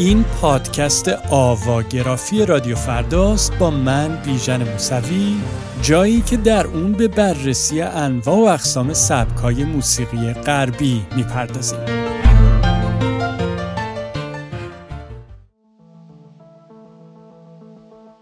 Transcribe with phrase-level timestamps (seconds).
[0.00, 5.36] این پادکست آواگرافی رادیو فرداست با من بیژن موسوی
[5.82, 11.99] جایی که در اون به بررسی انواع و اقسام سبکای موسیقی غربی می‌پردازیم.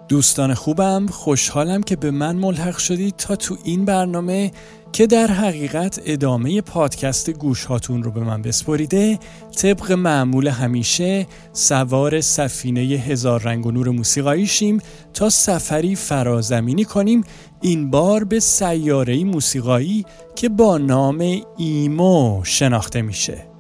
[0.09, 4.53] دوستان خوبم خوشحالم که به من ملحق شدید تا تو این برنامه
[4.93, 9.19] که در حقیقت ادامه پادکست گوش هاتون رو به من بسپریده.
[9.57, 14.81] طبق معمول همیشه سوار سفینه هزار رنگ و نور موسیقایی شیم
[15.15, 17.25] تا سفری فرازمینی کنیم.
[17.61, 20.05] این بار به سیاره موسیقایی
[20.37, 23.58] که با نام ایمو شناخته میشه.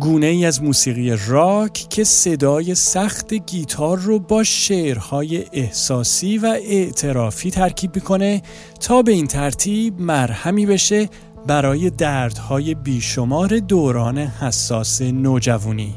[0.00, 7.50] گونه ای از موسیقی راک که صدای سخت گیتار رو با شعرهای احساسی و اعترافی
[7.50, 8.42] ترکیب می‌کنه
[8.80, 11.08] تا به این ترتیب مرهمی بشه
[11.46, 15.94] برای دردهای بیشمار دوران حساس نوجوانی.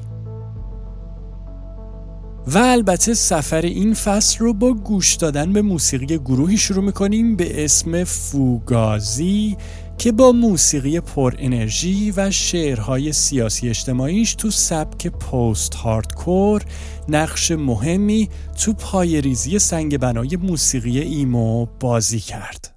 [2.48, 7.65] و البته سفر این فصل رو با گوش دادن به موسیقی گروهی شروع می‌کنیم به
[7.65, 9.57] اسم فوگازی
[9.98, 16.62] که با موسیقی پر انرژی و شعرهای سیاسی اجتماعیش تو سبک پست هاردکور
[17.10, 18.29] نقش مهمی
[18.63, 22.74] تو پایریزی سنگ بنای موسیقی ایمو بازی کرد.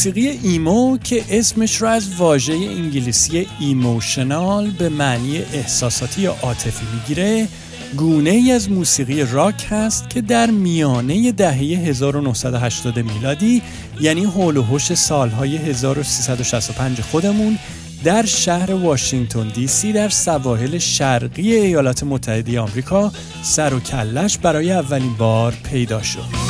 [0.00, 7.48] موسیقی ایمو که اسمش را از واژه انگلیسی emotional به معنی احساساتی یا عاطفی می‌گیره
[7.96, 13.62] گونه ای از موسیقی راک هست که در میانه دهه 1980 میلادی
[14.00, 17.58] یعنی حول و حوش سالهای 1365 خودمون
[18.04, 23.12] در شهر واشنگتن دی سی در سواحل شرقی ایالات متحده آمریکا
[23.42, 26.49] سر و کلش برای اولین بار پیدا شد.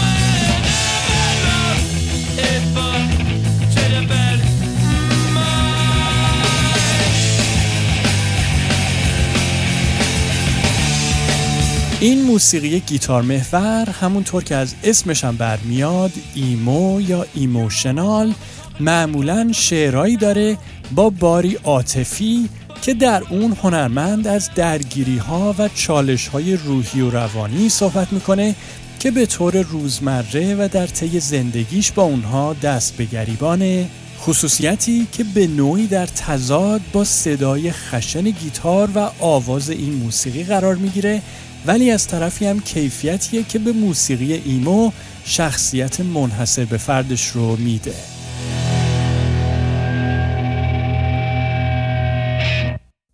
[12.00, 18.34] این موسیقی گیتار محور همونطور که از اسمش هم برمیاد ایمو یا emotional
[18.80, 20.58] معمولا شعرهایی داره
[20.94, 22.48] با باری عاطفی
[22.82, 28.54] که در اون هنرمند از درگیری ها و چالش های روحی و روانی صحبت می‌کنه
[29.00, 33.86] که به طور روزمره و در طی زندگیش با اونها دست به گریبانه
[34.20, 40.74] خصوصیتی که به نوعی در تضاد با صدای خشن گیتار و آواز این موسیقی قرار
[40.74, 41.22] می‌گیره
[41.66, 44.91] ولی از طرفی هم کیفیتیه که به موسیقی ایمو
[45.25, 47.94] شخصیت منحصر به فردش رو میده.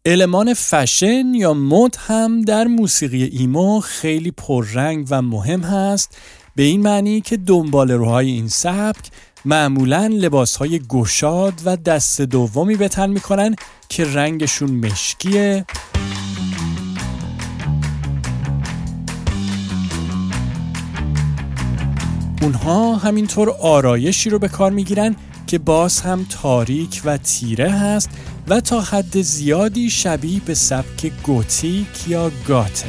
[0.05, 6.19] المان فشن یا مد هم در موسیقی ایمو خیلی پررنگ و مهم هست
[6.57, 9.11] به این معنی که دنبال روهای این سبک
[9.45, 13.57] معمولا لباس های گشاد و دست دومی به تن می‌کنن
[13.89, 15.65] که رنگشون مشکیه.
[22.47, 25.16] اونها همینطور آرایشی رو به کار می‌گیرن
[25.47, 28.10] که باز هم تاریک و تیره هست
[28.48, 32.89] و تا حد زیادی شبیه به سبک گوتیک یا گاته.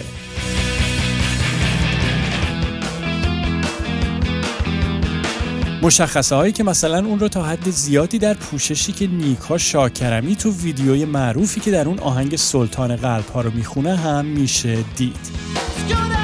[5.82, 10.52] مشخصه هایی که مثلا اون رو تا حد زیادی در پوششی که نیکا شاکرمی تو
[10.52, 16.17] ویدیوی معروفی که در اون آهنگ سلطان قلب ها رو می‌خونه هم میشه دید.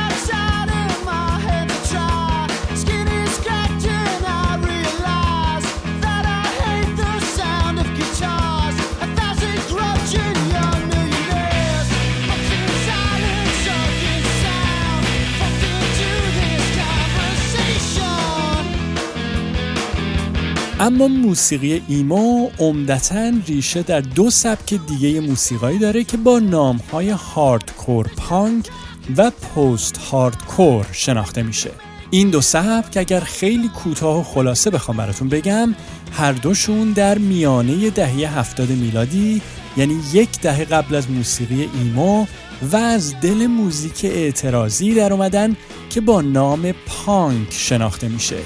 [20.84, 28.08] اما موسیقی ایمو عمدتا ریشه در دو سبک دیگه موسیقایی داره که با نامهای هاردکور
[28.18, 28.70] پانک
[29.18, 31.72] و پست هاردکور شناخته میشه.
[32.10, 35.76] این دو سبک اگر خیلی کوتاه و خلاصه بخوام براتون بگم
[36.12, 39.42] هر دوشون در میانه دهه هفتاد میلادی
[39.78, 42.26] یعنی یک دهه قبل از موسیقی ایمو
[42.72, 45.56] و از دل موزیک اعتراضی در اومدن
[45.90, 48.38] که با نام پانک شناخته میشه.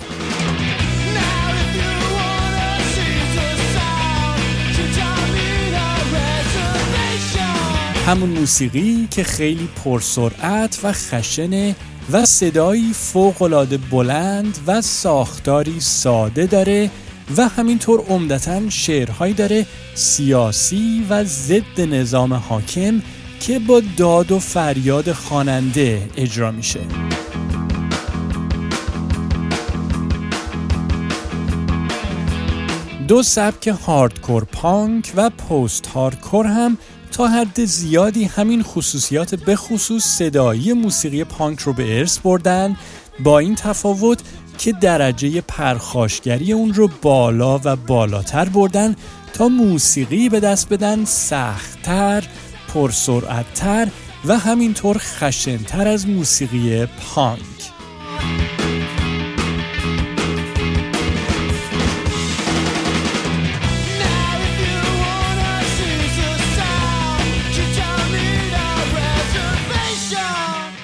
[8.07, 11.75] همون موسیقی که خیلی پرسرعت و خشنه
[12.11, 16.89] و صدایی فوقالعاده بلند و ساختاری ساده داره
[17.37, 19.65] و همینطور عمدتا شعرهایی داره
[19.95, 23.01] سیاسی و ضد نظام حاکم
[23.39, 26.79] که با داد و فریاد خواننده اجرا میشه.
[33.07, 36.77] دو سبک هاردکور پانک و پست هاردکور هم
[37.17, 42.77] تا حد زیادی همین خصوصیات به خصوص صدایی موسیقی پانک رو به ارث بردن
[43.19, 44.19] با این تفاوت
[44.57, 48.95] که درجه پرخاشگری اون رو بالا و بالاتر بردن
[49.33, 52.23] تا موسیقی به دست بدن سختتر،
[52.73, 53.87] پرسرعتتر
[54.25, 57.76] و همینطور خشنتر از موسیقی پانک.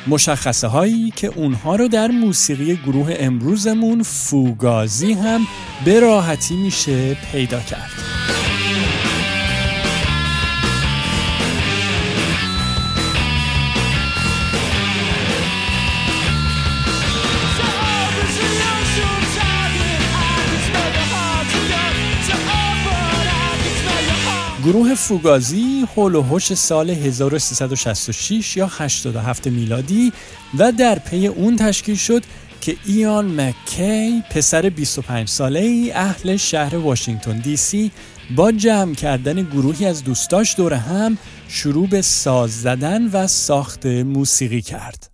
[0.07, 5.41] مشخصه هایی که اونها رو در موسیقی گروه امروزمون فوگازی هم
[5.85, 8.02] به راحتی میشه پیدا کرد.
[24.65, 30.13] گروه فوگازی هول و سال 1366 یا 87 میلادی
[30.57, 32.23] و در پی اون تشکیل شد
[32.61, 37.91] که ایان مکی پسر 25 ساله ای اهل شهر واشنگتن دی سی
[38.35, 41.17] با جمع کردن گروهی از دوستاش دور هم
[41.47, 45.12] شروع به ساز زدن و ساخت موسیقی کرد.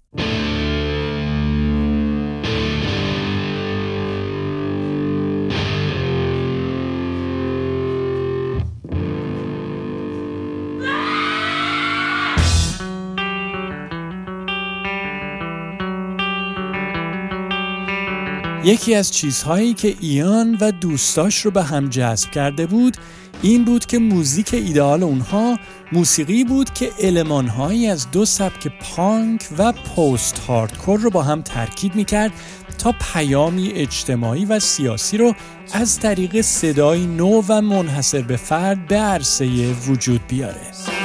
[18.70, 22.98] یکی از چیزهایی که ایان و دوستاش رو به هم جذب کرده بود
[23.42, 25.60] این بود که موزیک ایدئال اونها
[25.92, 31.96] موسیقی بود که المانهایی از دو سبک پانک و پست هاردکور رو با هم ترکیب
[31.96, 32.32] می‌کرد
[32.78, 35.34] تا پیامی اجتماعی و سیاسی رو
[35.74, 40.99] از طریق صدای نو و منحصر به فرد به عرصه وجود بیاره.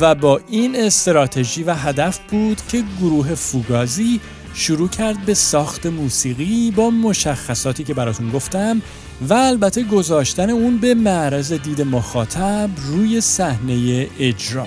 [0.00, 4.20] و با این استراتژی و هدف بود که گروه فوگازی
[4.54, 8.82] شروع کرد به ساخت موسیقی با مشخصاتی که براتون گفتم
[9.28, 14.66] و البته گذاشتن اون به معرض دید مخاطب روی صحنه اجرا.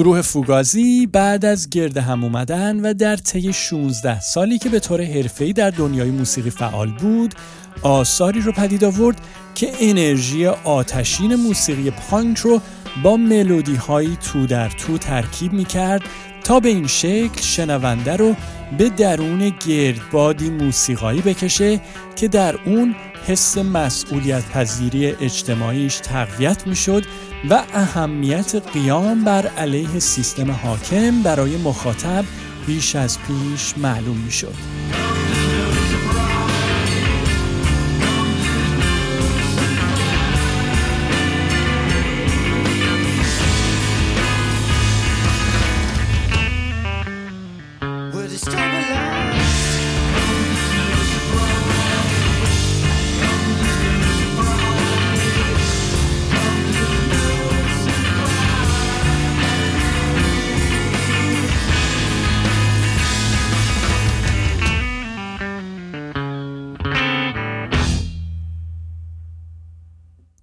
[0.00, 5.02] گروه فوگازی بعد از گرد هم اومدن و در طی 16 سالی که به طور
[5.02, 7.34] حرفه‌ای در دنیای موسیقی فعال بود
[7.82, 9.20] آثاری رو پدید آورد
[9.54, 12.60] که انرژی آتشین موسیقی پانک رو
[13.02, 16.02] با ملودی های تو در تو ترکیب می کرد
[16.44, 18.36] تا به این شکل شنونده رو
[18.78, 21.80] به درون گردبادی موسیقایی بکشه
[22.16, 22.94] که در اون
[23.26, 27.04] حس مسئولیت پذیری اجتماعیش تقویت می شد
[27.48, 32.24] و اهمیت قیام بر علیه سیستم حاکم برای مخاطب
[32.66, 34.54] بیش از پیش معلوم می شد.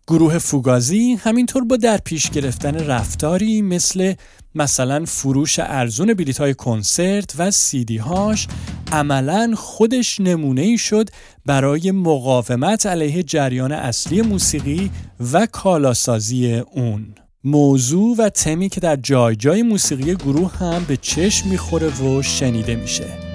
[0.10, 4.14] گروه فوگازی همینطور با در پیش گرفتن رفتاری مثل
[4.56, 8.48] مثلا فروش ارزون بلیت های کنسرت و سیدی هاش
[8.92, 11.10] عملا خودش نمونه ای شد
[11.46, 14.92] برای مقاومت علیه جریان اصلی موسیقی
[15.34, 17.06] و کالاسازی اون.
[17.44, 22.76] موضوع و تمی که در جای جای موسیقی گروه هم به چشم می‌خوره و شنیده
[22.76, 23.27] میشه.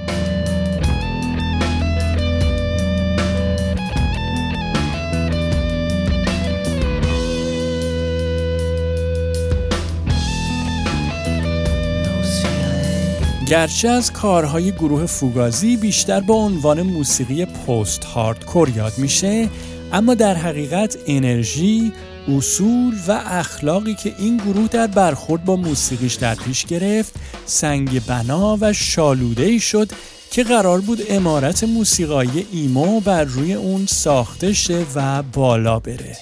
[13.53, 19.49] گرچه از کارهای گروه فوگازی بیشتر با عنوان موسیقی پست هاردکور یاد میشه
[19.93, 21.93] اما در حقیقت انرژی،
[22.29, 27.15] اصول و اخلاقی که این گروه در برخورد با موسیقیش در پیش گرفت
[27.47, 29.93] سنگ بنا و شالوده ای شد
[30.31, 36.17] که قرار بود امارت موسیقایی ایمو بر روی اون ساخته شه و بالا بره.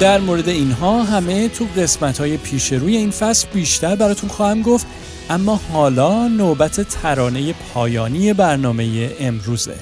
[0.00, 4.86] در مورد اینها همه تو قسمت های پیش روی این فصل بیشتر براتون خواهم گفت
[5.30, 9.74] اما حالا نوبت ترانه پایانی برنامه امروزه.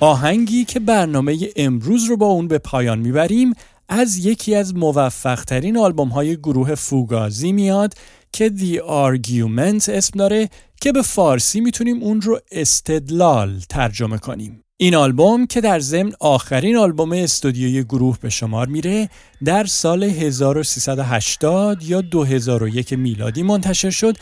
[0.00, 3.52] آهنگی که برنامه امروز رو با اون به پایان می‌بریم
[3.88, 7.94] از یکی از موفق ترین آلبوم های گروه فوگازی میاد
[8.32, 10.48] که The Argument اسم داره
[10.80, 14.62] که به فارسی می‌تونیم اون رو استدلال ترجمه کنیم.
[14.80, 19.08] این آلبوم که در ضمن آخرین آلبوم استودیوی گروه به شمار میره
[19.44, 24.16] در سال 1380 یا 2001 میلادی منتشر شد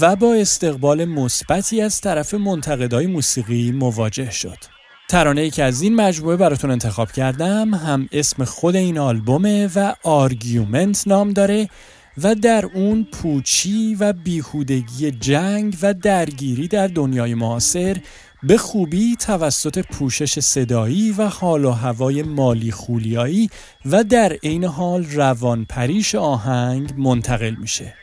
[0.00, 4.58] و با استقبال مثبتی از طرف منتقدای موسیقی مواجه شد.
[5.08, 11.08] ترانه‌ای که از این مجموعه براتون انتخاب کردم هم اسم خود این آلبومه و Argument
[11.08, 11.68] نام داره
[12.22, 17.96] و در اون پوچی و بیهودگی جنگ و درگیری در دنیای معاصر
[18.42, 23.50] به خوبی توسط پوشش صدایی و حال و هوای مالیخولیایی
[23.86, 27.94] و در عین حال روان پریش آهنگ منتقل میشه.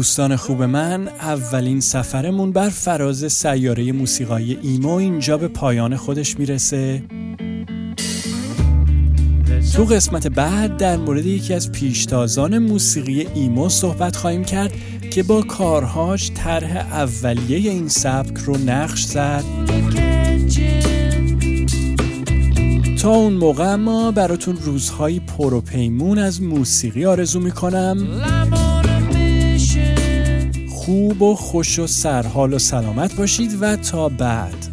[0.00, 7.02] دوستان خوب من اولین سفرمون بر فراز سیاره موسیقای ایمو اینجا به پایان خودش می‌رسه.
[9.74, 14.72] تو قسمت بعد در مورد یکی از پیشتازان موسیقی ایمو صحبت خواهیم کرد
[15.10, 19.44] که با کارهاش طرح اولیه این سبک رو نقش زد.
[22.98, 27.96] تا اون موقع ما براتون روزهایی پروپیمون از موسیقی آرزو می‌کنم.
[30.90, 34.66] خوب و خوش و سرحال و سلامت باشید و تا بعد.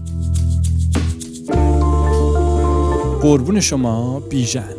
[3.22, 4.77] قربون شما بیژن.